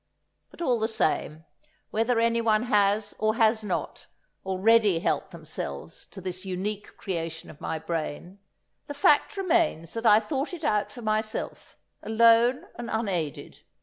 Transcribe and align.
But 0.49 0.63
all 0.63 0.79
the 0.79 0.87
same, 0.87 1.45
whether 1.91 2.19
anyone 2.19 2.63
has, 2.63 3.13
or 3.19 3.35
has 3.35 3.63
not, 3.63 4.07
already 4.43 4.97
helped 4.97 5.29
themselves 5.29 6.07
to 6.07 6.19
this 6.19 6.43
unique 6.43 6.97
creation 6.97 7.51
of 7.51 7.61
my 7.61 7.77
brain, 7.77 8.39
the 8.87 8.95
fact 8.95 9.37
remains 9.37 9.93
that 9.93 10.07
I 10.07 10.19
thought 10.19 10.55
it 10.55 10.63
out 10.63 10.91
for 10.91 11.03
myself, 11.03 11.77
alone 12.01 12.65
and 12.79 12.89
unaided. 12.91 13.59